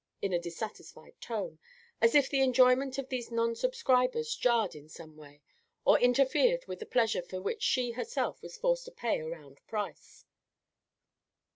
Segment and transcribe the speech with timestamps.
[0.19, 1.59] in a dissatisfied tone,
[2.01, 5.43] as if the enjoyment of these non subscribers jarred in some way,
[5.85, 9.61] or interfered with the pleasure for which she herself was forced to pay a round
[9.67, 10.25] price.